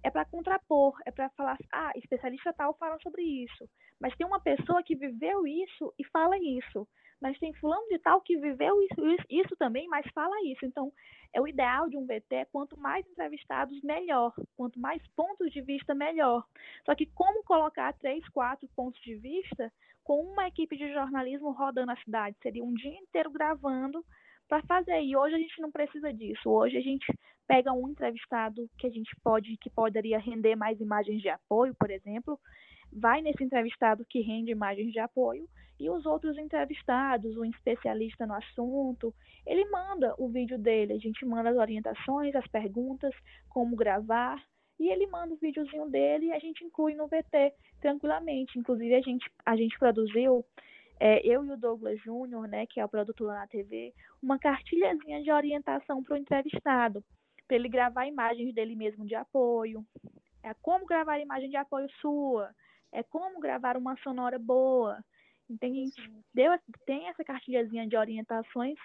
[0.07, 3.69] É para contrapor, é para falar, ah, especialista tal fala sobre isso.
[4.01, 6.87] Mas tem uma pessoa que viveu isso e fala isso
[7.21, 10.65] mas tem fulano de tal que viveu isso, isso, isso, também, mas fala isso.
[10.67, 10.93] Então,
[11.33, 14.35] é o ideal de um VT, quanto mais entrevistados, melhor.
[14.57, 16.45] Quanto mais pontos de vista, melhor.
[16.85, 19.73] Só que como colocar três, quatro pontos de vista
[20.05, 22.37] com uma equipe de jornalismo rodando a cidade?
[22.43, 24.05] Seria um dia inteiro gravando
[24.49, 25.01] para fazer.
[25.03, 26.51] E hoje a gente não precisa disso.
[26.51, 27.07] Hoje a gente
[27.47, 31.91] pega um entrevistado que a gente pode, que poderia render mais imagens de apoio, por
[31.91, 32.39] exemplo,
[32.93, 38.35] vai nesse entrevistado que rende imagens de apoio e os outros entrevistados, um especialista no
[38.35, 39.15] assunto,
[39.47, 43.15] ele manda o vídeo dele, a gente manda as orientações, as perguntas,
[43.49, 44.43] como gravar,
[44.79, 48.59] e ele manda o videozinho dele e a gente inclui no VT tranquilamente.
[48.59, 50.45] Inclusive, a gente, a gente produziu,
[50.99, 55.23] é, eu e o Douglas Júnior, né, que é o produtor na TV, uma cartilhazinha
[55.23, 57.05] de orientação para o entrevistado,
[57.47, 59.85] para ele gravar imagens dele mesmo de apoio,
[60.43, 62.55] é como gravar a imagem de apoio sua,
[62.93, 64.99] é como gravar uma sonora boa.
[65.49, 65.93] Entende?
[66.35, 66.53] Deu,
[66.87, 68.77] tem essa cartilhazinha de orientações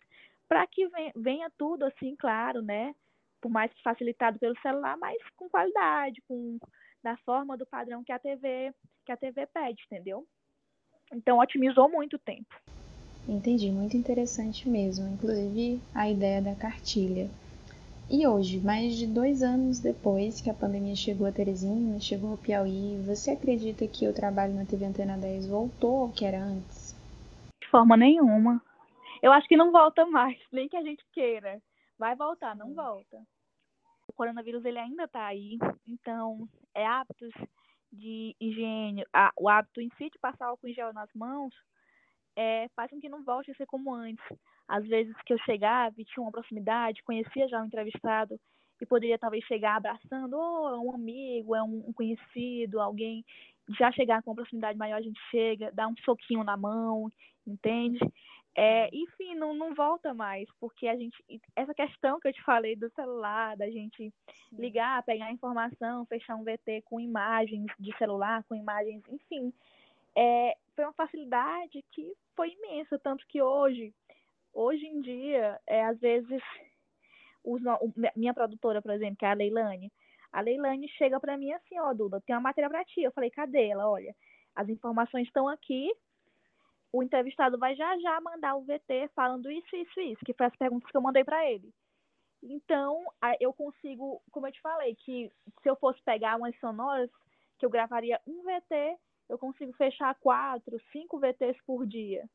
[0.48, 2.94] para que venha tudo assim, claro, né?
[3.42, 6.60] Por mais que facilitado pelo celular, mas com qualidade, com
[7.04, 8.72] da forma do padrão que a TV
[9.06, 10.28] que a TV pede, entendeu?
[11.12, 12.56] Então otimizou muito o tempo.
[13.28, 15.08] Entendi, muito interessante mesmo.
[15.08, 17.30] Inclusive a ideia da cartilha.
[18.10, 22.38] E hoje, mais de dois anos depois que a pandemia chegou a Teresina, chegou ao
[22.38, 26.94] Piauí, você acredita que o trabalho na TV Antena 10 voltou ao que era antes?
[27.62, 28.62] De forma nenhuma.
[29.22, 31.62] Eu acho que não volta mais, nem que a gente queira.
[31.98, 33.18] Vai voltar, não volta.
[34.10, 37.32] O coronavírus ele ainda está aí, então é hábitos
[37.92, 39.04] de higiene,
[39.38, 41.54] o hábito em si de passar álcool em gel nas mãos
[42.36, 44.24] é, faz com que não volte a ser como antes.
[44.68, 48.40] Às vezes que eu chegava e tinha uma proximidade, conhecia já o entrevistado
[48.82, 53.24] e poderia talvez chegar abraçando, ou oh, é um amigo, é um conhecido, alguém.
[53.78, 57.12] Já chegar com uma proximidade maior, a gente chega, dá um soquinho na mão,
[57.46, 58.00] entende?
[58.56, 61.18] É, enfim, não, não volta mais, porque a gente.
[61.56, 64.14] Essa questão que eu te falei do celular, da gente
[64.52, 69.54] ligar, pegar informação, fechar um VT com imagens de celular, com imagens, enfim.
[70.16, 73.94] É, foi uma facilidade que foi imensa, tanto que hoje,
[74.54, 76.42] hoje em dia, é, às vezes,
[77.44, 77.62] os,
[78.16, 79.90] minha produtora, por exemplo, que é a Leilane,
[80.32, 83.02] a Leilane chega para mim assim, ó, oh, Duda, tem uma matéria para ti.
[83.02, 83.90] Eu falei, cadê ela?
[83.90, 84.16] Olha,
[84.56, 85.92] as informações estão aqui,
[86.94, 90.56] o entrevistado vai já já mandar o VT falando isso, isso, isso, que foi as
[90.56, 91.74] perguntas que eu mandei para ele.
[92.44, 93.04] Então,
[93.40, 97.10] eu consigo, como eu te falei, que se eu fosse pegar umas sonoras,
[97.60, 98.98] que eu gravaria um VT
[99.32, 102.30] eu consigo fechar quatro, cinco VTs por dia.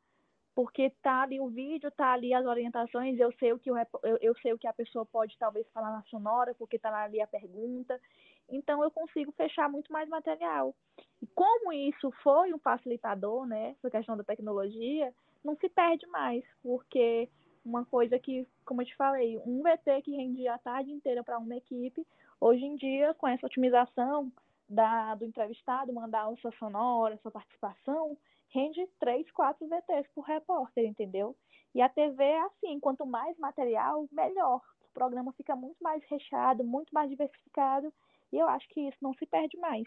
[0.55, 3.77] Porque tá ali o vídeo, tá ali as orientações, eu sei o que, eu,
[4.23, 7.27] eu sei o que a pessoa pode talvez falar na sonora, porque tá ali a
[7.27, 8.01] pergunta.
[8.49, 10.75] Então eu consigo fechar muito mais material.
[11.21, 15.13] E como isso foi um facilitador, né, essa questão da tecnologia,
[15.45, 17.29] não se perde mais, porque
[17.65, 21.39] uma coisa que, como eu te falei, um VT que rendia a tarde inteira para
[21.39, 22.07] uma equipe,
[22.41, 24.31] hoje em dia, com essa otimização
[24.69, 28.17] da, do entrevistado, mandar a sua sonora, sua participação,
[28.51, 31.37] rende três, quatro VTs por repórter, entendeu?
[31.75, 34.61] E a TV é assim, quanto mais material, melhor.
[34.83, 37.93] O programa fica muito mais recheado, muito mais diversificado,
[38.33, 39.87] e eu acho que isso não se perde mais.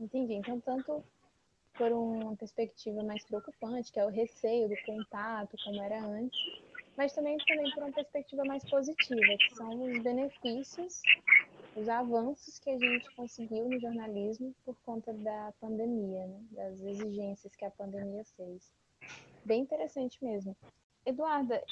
[0.00, 0.34] Entendi.
[0.34, 1.04] Então, tanto
[1.76, 6.38] por uma perspectiva mais preocupante, que é o receio do contato, como era antes,
[6.96, 11.02] mas também, também por uma perspectiva mais positiva, que são os benefícios,
[11.76, 16.40] os avanços que a gente conseguiu no jornalismo por conta da pandemia, né?
[16.52, 18.72] das exigências que a pandemia fez.
[19.44, 20.56] Bem interessante mesmo.
[21.04, 21.62] Eduarda,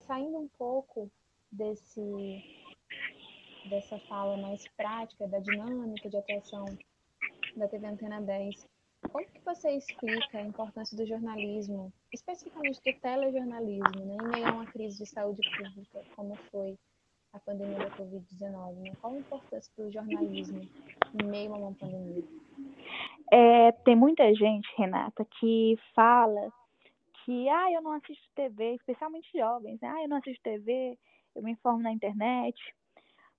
[0.00, 1.10] saindo um pouco
[1.50, 2.00] desse
[3.68, 6.64] dessa fala mais prática da dinâmica de atuação
[7.56, 8.66] da TV Antena 10,
[9.10, 14.52] como que você explica a importância do jornalismo, especificamente do telejornalismo, né, em meio a
[14.52, 16.78] uma crise de saúde pública, como foi
[17.32, 18.74] a pandemia da Covid-19?
[18.76, 18.92] Né?
[19.00, 20.60] Qual a importância do jornalismo
[21.20, 22.22] em meio a uma pandemia?
[23.30, 26.52] É, tem muita gente, Renata, que fala
[27.24, 29.88] que ah, eu não assisto TV, especialmente jovens, né?
[29.88, 30.98] ah, eu não assisto TV,
[31.34, 32.56] eu me informo na internet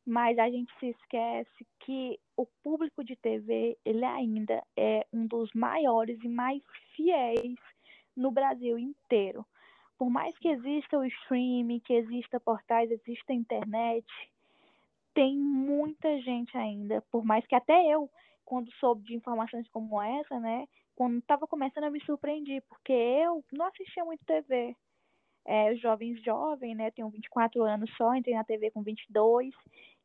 [0.05, 5.49] mas a gente se esquece que o público de TV ele ainda é um dos
[5.53, 6.61] maiores e mais
[6.95, 7.57] fiéis
[8.15, 9.45] no Brasil inteiro.
[9.97, 14.05] Por mais que exista o streaming, que exista portais, exista internet,
[15.13, 17.01] tem muita gente ainda.
[17.11, 18.09] Por mais que até eu,
[18.43, 23.43] quando soube de informações como essa, né, quando estava começando, eu me surpreendi, porque eu
[23.51, 24.75] não assistia muito TV.
[25.45, 29.53] É, jovens jovem, né, tenho 24 anos só, entrei na TV com 22,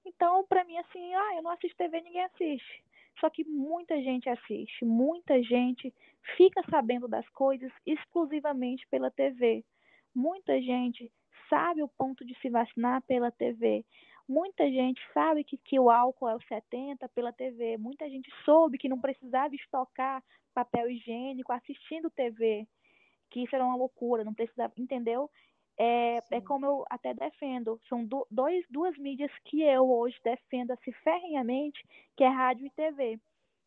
[0.09, 2.83] então, para mim, assim, ah, eu não assisto TV, ninguém assiste.
[3.21, 5.93] Só que muita gente assiste, muita gente
[6.37, 9.65] fica sabendo das coisas exclusivamente pela TV.
[10.15, 11.13] Muita gente
[11.49, 13.85] sabe o ponto de se vacinar pela TV.
[14.29, 17.77] Muita gente sabe que, que o álcool é o 70 pela TV.
[17.77, 20.23] Muita gente soube que não precisava estocar
[20.55, 22.67] papel higiênico assistindo TV.
[23.31, 25.31] Que isso era uma loucura, não precisava, entendeu?
[25.79, 27.81] É, é como eu até defendo.
[27.89, 31.81] São do, dois, duas mídias que eu hoje defendo assim, ferrenhamente,
[32.17, 33.21] que é rádio e TV.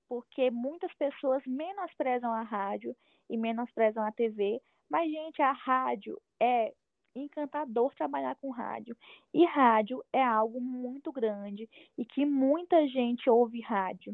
[0.09, 2.95] Porque muitas pessoas menosprezam a rádio
[3.29, 4.61] e menosprezam a TV.
[4.89, 6.73] Mas, gente, a rádio é
[7.15, 8.95] encantador trabalhar com rádio.
[9.33, 14.13] E rádio é algo muito grande e que muita gente ouve rádio.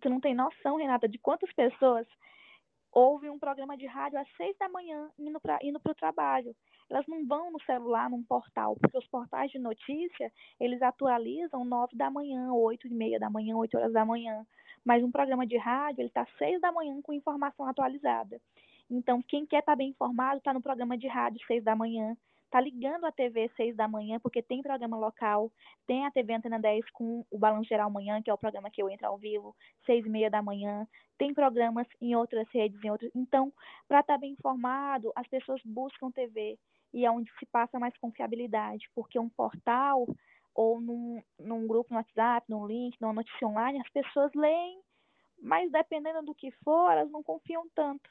[0.00, 2.06] Tu não tem noção, Renata, de quantas pessoas
[2.92, 6.54] ouvem um programa de rádio às seis da manhã indo para indo o trabalho
[6.92, 11.96] elas não vão no celular, num portal, porque os portais de notícia, eles atualizam nove
[11.96, 14.46] da manhã, oito e meia da manhã, oito horas da manhã.
[14.84, 18.38] Mas um programa de rádio, ele está seis da manhã com informação atualizada.
[18.90, 22.14] Então, quem quer estar tá bem informado, está no programa de rádio seis da manhã,
[22.52, 25.50] está ligando a TV seis da manhã, porque tem programa local,
[25.86, 28.82] tem a TV Antena 10 com o Balanço Geral Manhã, que é o programa que
[28.82, 30.86] eu entro ao vivo, seis e meia da manhã,
[31.16, 33.10] tem programas em outras redes, em outros.
[33.14, 33.50] Então,
[33.88, 36.58] para estar tá bem informado, as pessoas buscam TV
[36.92, 40.06] e é onde se passa mais confiabilidade, porque um portal
[40.54, 44.78] ou num, num grupo no WhatsApp, num link, numa notícia online, as pessoas leem,
[45.40, 48.10] mas dependendo do que for, elas não confiam tanto.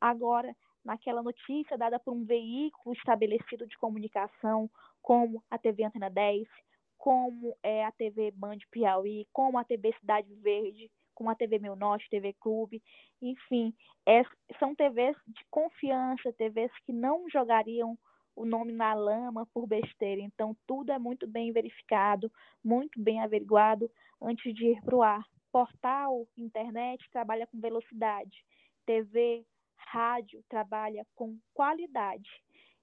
[0.00, 0.52] Agora,
[0.88, 4.70] naquela notícia dada por um veículo estabelecido de comunicação,
[5.02, 6.48] como a TV Antena 10,
[6.96, 11.76] como é a TV Band Piauí, como a TV Cidade Verde, como a TV Meu
[11.76, 12.82] Norte, TV Clube,
[13.20, 13.74] enfim,
[14.06, 14.22] é,
[14.58, 17.98] são TVs de confiança, TVs que não jogariam
[18.34, 20.22] o nome na lama por besteira.
[20.22, 22.32] Então, tudo é muito bem verificado,
[22.64, 23.90] muito bem averiguado
[24.22, 25.22] antes de ir para o ar.
[25.52, 28.42] Portal, internet trabalha com velocidade.
[28.86, 29.44] TV,
[29.90, 32.30] rádio trabalha com qualidade.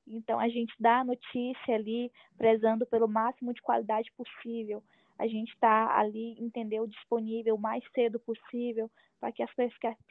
[0.07, 4.83] Então, a gente dá a notícia ali, prezando pelo máximo de qualidade possível.
[5.17, 8.89] A gente está ali, entendeu, disponível o mais cedo possível
[9.19, 9.43] para que,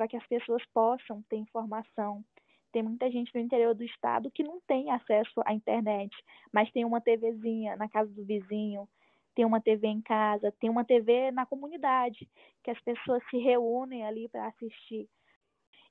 [0.09, 2.25] que as pessoas possam ter informação.
[2.73, 6.13] Tem muita gente no interior do estado que não tem acesso à internet,
[6.53, 8.89] mas tem uma TVzinha na casa do vizinho,
[9.35, 12.29] tem uma TV em casa, tem uma TV na comunidade,
[12.65, 15.09] que as pessoas se reúnem ali para assistir.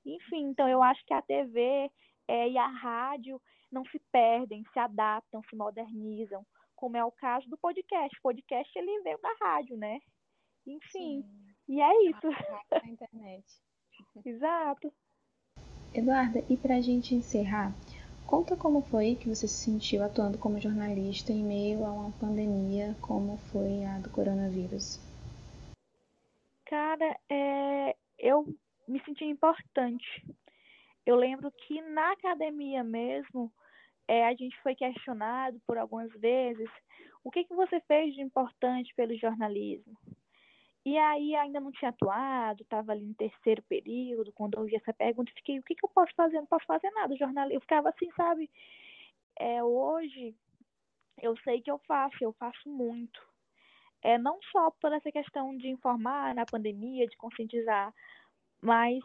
[0.05, 1.89] Enfim, então eu acho que a TV
[2.27, 3.41] é, e a rádio
[3.71, 6.45] não se perdem, se adaptam, se modernizam,
[6.75, 8.17] como é o caso do podcast.
[8.19, 9.99] O podcast ele veio da rádio, né?
[10.65, 11.25] Enfim, Sim.
[11.67, 12.27] e é isso.
[12.71, 13.45] A internet.
[14.25, 14.93] Exato.
[15.93, 17.73] Eduarda, e para a gente encerrar,
[18.25, 22.95] conta como foi que você se sentiu atuando como jornalista em meio a uma pandemia
[22.99, 24.99] como foi a do coronavírus.
[26.65, 28.47] Cara, é, eu
[28.87, 30.25] me senti importante.
[31.05, 33.51] Eu lembro que na academia mesmo,
[34.07, 36.69] é, a gente foi questionado por algumas vezes
[37.23, 39.97] o que, que você fez de importante pelo jornalismo.
[40.85, 44.93] E aí ainda não tinha atuado, estava ali no terceiro período, quando eu ouvi essa
[44.93, 46.35] pergunta, fiquei, o que, que eu posso fazer?
[46.37, 47.55] Não posso fazer nada, jornalismo.
[47.55, 48.49] Eu ficava assim, sabe?
[49.39, 50.35] É, hoje
[51.21, 53.21] eu sei que eu faço, eu faço muito.
[54.01, 57.93] É, não só por essa questão de informar na pandemia, de conscientizar,
[58.63, 59.03] mas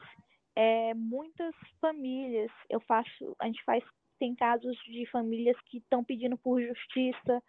[0.54, 3.84] é, muitas famílias, eu faço, a gente faz,
[4.18, 7.42] tem casos de famílias que estão pedindo por justiça,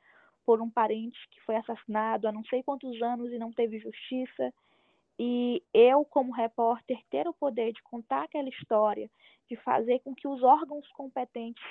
[0.43, 4.51] por um parente que foi assassinado há não sei quantos anos e não teve justiça.
[5.19, 9.09] E eu, como repórter, ter o poder de contar aquela história,
[9.47, 11.63] de fazer com que os órgãos competentes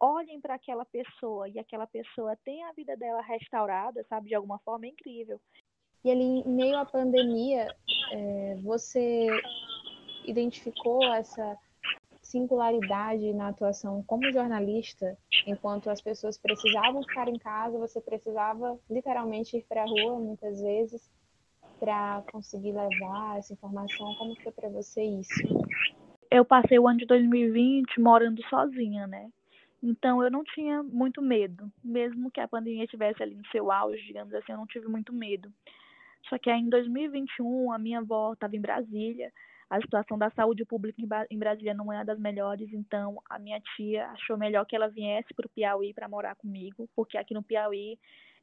[0.00, 4.58] olhem para aquela pessoa e aquela pessoa tenha a vida dela restaurada, sabe, de alguma
[4.58, 5.40] forma, é incrível.
[6.04, 7.68] E ali, em meio à pandemia,
[8.12, 9.28] é, você
[10.24, 11.56] identificou essa
[12.22, 15.16] singularidade na atuação como jornalista,
[15.46, 20.60] enquanto as pessoas precisavam ficar em casa, você precisava literalmente ir para a rua muitas
[20.60, 21.10] vezes
[21.78, 24.14] para conseguir levar essa informação.
[24.16, 25.42] Como foi para você isso?
[26.30, 29.30] Eu passei o ano de 2020 morando sozinha, né?
[29.82, 34.02] Então eu não tinha muito medo, mesmo que a pandemia estivesse ali no seu auge,
[34.02, 35.52] digamos assim, eu não tive muito medo.
[36.28, 39.30] Só que aí em 2021 a minha avó estava em Brasília
[39.70, 41.00] a situação da saúde pública
[41.30, 45.32] em Brasília não é das melhores, então a minha tia achou melhor que ela viesse
[45.34, 47.98] para o Piauí para morar comigo, porque aqui no Piauí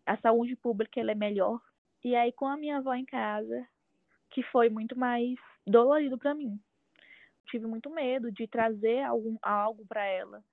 [0.05, 1.59] a saúde pública ela é melhor.
[2.03, 3.67] E aí com a minha avó em casa,
[4.31, 6.59] que foi muito mais dolorido para mim.
[7.45, 10.43] Tive muito medo de trazer algum, algo para ela,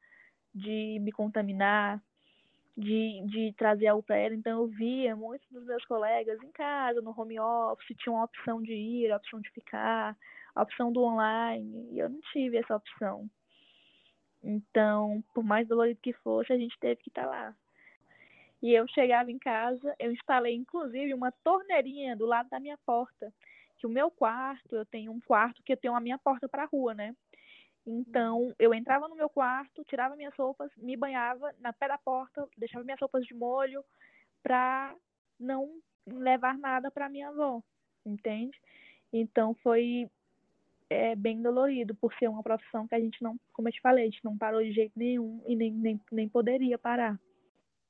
[0.55, 2.03] de me contaminar,
[2.77, 4.35] de, de trazer algo para ela.
[4.35, 8.62] Então eu via muitos dos meus colegas em casa, no home office, tinham a opção
[8.62, 10.16] de ir, a opção de ficar
[10.59, 13.31] a opção do online, e eu não tive essa opção.
[14.43, 17.57] Então, por mais dolorido que fosse, a gente teve que estar tá lá.
[18.61, 23.33] E eu chegava em casa, eu instalei inclusive uma torneirinha do lado da minha porta,
[23.77, 26.65] que o meu quarto, eu tenho um quarto que eu tenho a minha porta para
[26.65, 27.15] a rua, né?
[27.87, 32.49] Então, eu entrava no meu quarto, tirava minhas roupas, me banhava na pé da porta,
[32.57, 33.85] deixava minhas roupas de molho
[34.43, 34.93] para
[35.39, 35.71] não
[36.05, 37.63] levar nada para minha avó,
[38.05, 38.61] entende?
[39.13, 40.11] Então foi
[40.91, 44.05] é bem dolorido por ser uma profissão que a gente não, como eu te falei,
[44.05, 47.18] a gente não parou de jeito nenhum e nem, nem, nem poderia parar.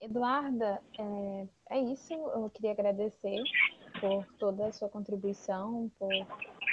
[0.01, 2.12] Eduarda, é, é isso.
[2.12, 3.42] Eu queria agradecer
[4.01, 6.11] por toda a sua contribuição, por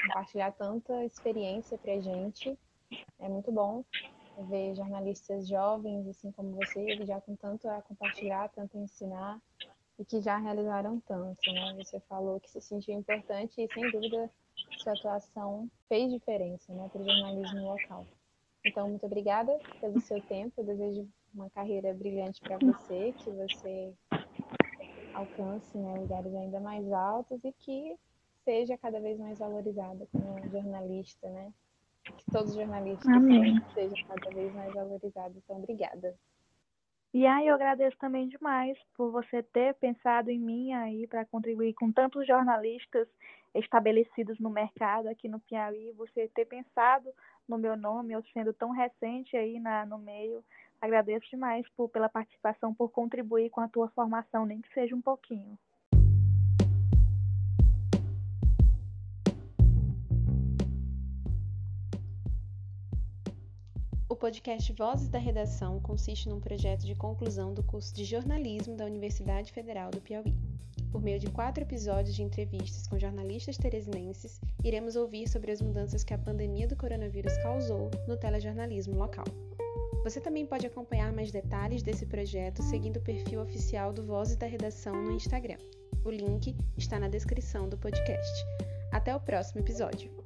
[0.08, 2.58] compartilhar tanta experiência para a gente.
[3.20, 3.84] É muito bom
[4.50, 9.42] ver jornalistas jovens, assim como você, já com tanto a compartilhar, tanto a ensinar
[9.98, 11.74] e que já realizaram tanto, né?
[11.78, 14.30] Você falou que se sentiu importante e, sem dúvida,
[14.94, 18.06] sua atuação fez diferença né, para o jornalismo local.
[18.66, 20.54] Então, muito obrigada pelo seu tempo.
[20.58, 23.94] Eu desejo uma carreira brilhante para você, que você
[25.14, 27.96] alcance né, lugares ainda mais altos e que
[28.44, 31.54] seja cada vez mais valorizada como jornalista, né?
[32.04, 33.60] Que todos os jornalistas Amém.
[33.74, 35.38] sejam cada vez mais valorizados.
[35.38, 36.16] Então, obrigada.
[37.16, 41.74] E aí eu agradeço também demais por você ter pensado em mim aí para contribuir
[41.74, 43.08] com tantos jornalistas
[43.54, 47.10] estabelecidos no mercado aqui no Piauí, você ter pensado
[47.48, 50.44] no meu nome, eu sendo tão recente aí na, no meio.
[50.82, 55.02] Agradeço demais por, pela participação, por contribuir com a tua formação, nem que seja um
[55.02, 55.58] pouquinho.
[64.26, 69.52] Podcast Vozes da Redação consiste num projeto de conclusão do curso de jornalismo da Universidade
[69.52, 70.34] Federal do Piauí.
[70.92, 76.04] Por meio de quatro episódios de entrevistas com jornalistas teresinenses, iremos ouvir sobre as mudanças
[76.04, 79.26] que a pandemia do coronavírus causou no telejornalismo local.
[80.04, 84.48] Você também pode acompanhar mais detalhes desse projeto seguindo o perfil oficial do Vozes da
[84.48, 85.58] Redação no Instagram.
[86.04, 88.44] O link está na descrição do podcast.
[88.92, 90.25] Até o próximo episódio!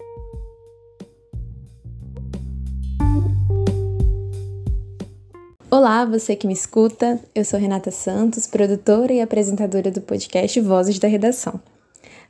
[5.79, 7.17] Olá, você que me escuta.
[7.33, 11.57] Eu sou Renata Santos, produtora e apresentadora do podcast Vozes da Redação.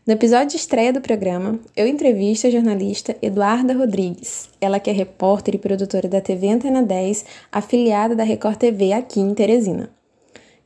[0.06, 4.94] No episódio de estreia do programa, eu entrevisto a jornalista Eduarda Rodrigues, ela que é
[4.94, 9.90] repórter e produtora da TV Antena 10, afiliada da Record TV aqui em Teresina.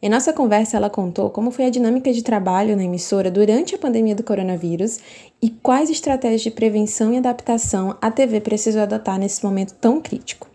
[0.02, 3.78] Em nossa conversa, ela contou como foi a dinâmica de trabalho na emissora durante a
[3.78, 5.00] pandemia do coronavírus
[5.42, 10.52] e quais estratégias de prevenção e adaptação a TV precisou adotar nesse momento tão crítico.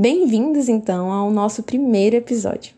[0.00, 2.77] Bem-vindos, então, ao nosso primeiro episódio.